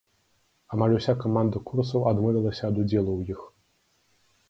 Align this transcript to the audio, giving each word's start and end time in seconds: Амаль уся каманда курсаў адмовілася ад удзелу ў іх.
Амаль 0.77 0.95
уся 0.99 1.13
каманда 1.25 1.63
курсаў 1.69 2.09
адмовілася 2.15 2.63
ад 2.73 2.83
удзелу 2.85 3.11
ў 3.15 3.21
іх. 3.37 3.41